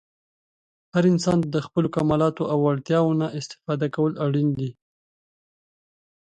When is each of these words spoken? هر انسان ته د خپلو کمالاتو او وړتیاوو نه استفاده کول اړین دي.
هر 0.93 1.03
انسان 1.13 1.37
ته 1.43 1.47
د 1.55 1.57
خپلو 1.65 1.87
کمالاتو 1.95 2.43
او 2.51 2.57
وړتیاوو 2.67 3.17
نه 3.21 3.27
استفاده 3.39 3.87
کول 3.95 4.13
اړین 4.25 4.49
دي. 4.59 4.71